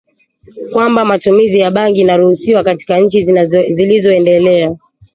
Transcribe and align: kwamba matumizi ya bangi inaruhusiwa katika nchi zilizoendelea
kwamba 0.71 1.05
matumizi 1.05 1.59
ya 1.59 1.71
bangi 1.71 2.01
inaruhusiwa 2.01 2.63
katika 2.63 2.99
nchi 2.99 3.23
zilizoendelea 3.73 4.77